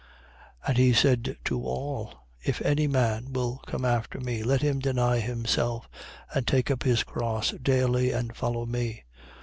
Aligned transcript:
9:23. 0.65 0.67
And 0.69 0.77
he 0.79 0.93
said 0.93 1.37
to 1.45 1.61
all: 1.63 2.25
If 2.43 2.59
any 2.63 2.87
man 2.87 3.31
will 3.33 3.59
come 3.67 3.85
after 3.85 4.19
me, 4.19 4.41
let 4.41 4.63
him 4.63 4.79
deny 4.79 5.19
himself 5.19 5.87
and 6.33 6.47
take 6.47 6.71
up 6.71 6.81
his 6.81 7.03
cross 7.03 7.51
daily 7.61 8.09
and 8.11 8.35
follow 8.35 8.65
me. 8.65 9.03